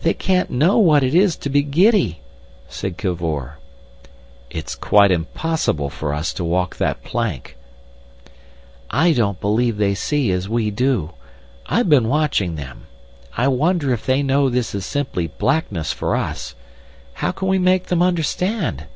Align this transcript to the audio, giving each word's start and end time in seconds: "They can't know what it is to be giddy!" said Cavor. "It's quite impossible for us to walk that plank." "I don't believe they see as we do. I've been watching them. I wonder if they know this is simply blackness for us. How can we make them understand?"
"They 0.00 0.12
can't 0.12 0.50
know 0.50 0.78
what 0.78 1.04
it 1.04 1.14
is 1.14 1.36
to 1.36 1.48
be 1.48 1.62
giddy!" 1.62 2.18
said 2.68 2.96
Cavor. 2.96 3.60
"It's 4.50 4.74
quite 4.74 5.12
impossible 5.12 5.88
for 5.88 6.12
us 6.12 6.32
to 6.32 6.42
walk 6.44 6.78
that 6.78 7.04
plank." 7.04 7.56
"I 8.90 9.12
don't 9.12 9.40
believe 9.40 9.76
they 9.76 9.94
see 9.94 10.32
as 10.32 10.48
we 10.48 10.72
do. 10.72 11.12
I've 11.66 11.88
been 11.88 12.08
watching 12.08 12.56
them. 12.56 12.88
I 13.36 13.46
wonder 13.46 13.92
if 13.92 14.04
they 14.04 14.20
know 14.20 14.48
this 14.48 14.74
is 14.74 14.84
simply 14.84 15.28
blackness 15.28 15.92
for 15.92 16.16
us. 16.16 16.56
How 17.22 17.30
can 17.30 17.46
we 17.46 17.60
make 17.60 17.86
them 17.86 18.02
understand?" 18.02 18.86